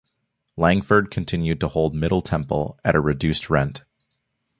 [0.57, 3.83] Langford continued to hold Middle Temple at a reduced rent.